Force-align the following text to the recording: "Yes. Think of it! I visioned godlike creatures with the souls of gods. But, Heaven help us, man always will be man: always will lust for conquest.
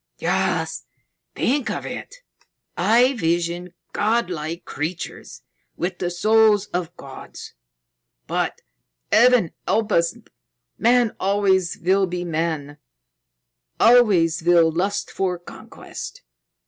"Yes. 0.17 0.87
Think 1.35 1.69
of 1.69 1.85
it! 1.85 2.15
I 2.75 3.13
visioned 3.13 3.73
godlike 3.93 4.65
creatures 4.65 5.43
with 5.77 5.99
the 5.99 6.09
souls 6.09 6.65
of 6.73 6.97
gods. 6.97 7.53
But, 8.25 8.61
Heaven 9.11 9.51
help 9.67 9.91
us, 9.91 10.17
man 10.79 11.15
always 11.19 11.77
will 11.77 12.07
be 12.07 12.25
man: 12.25 12.79
always 13.79 14.41
will 14.41 14.71
lust 14.71 15.11
for 15.11 15.37
conquest. 15.37 16.23